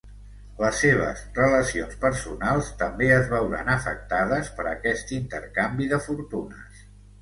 [0.61, 6.87] Les seves relacions personals també es veuran afectades per aquest intercanvi de fortunes.